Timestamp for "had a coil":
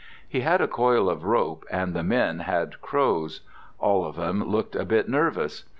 0.39-1.07